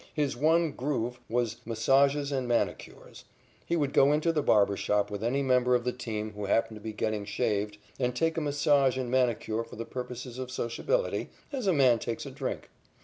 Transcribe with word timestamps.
His 0.15 0.35
one 0.35 0.71
"groove" 0.71 1.19
was 1.29 1.57
massages 1.63 2.31
and 2.31 2.47
manicures. 2.47 3.25
He 3.67 3.75
would 3.75 3.93
go 3.93 4.11
into 4.11 4.31
the 4.31 4.41
barber 4.41 4.75
shop 4.75 5.11
with 5.11 5.23
any 5.23 5.43
member 5.43 5.75
of 5.75 5.83
the 5.83 5.91
team 5.93 6.31
who 6.33 6.45
happened 6.45 6.77
to 6.77 6.81
be 6.81 6.91
getting 6.91 7.23
shaved 7.23 7.77
and 7.99 8.15
take 8.15 8.35
a 8.35 8.41
massage 8.41 8.97
and 8.97 9.11
manicure 9.11 9.63
for 9.63 9.75
the 9.75 9.85
purposes 9.85 10.39
of 10.39 10.49
sociability, 10.49 11.29
as 11.53 11.67
a 11.67 11.71
man 11.71 11.99
takes 11.99 12.25
a 12.25 12.31
drink. 12.31 12.71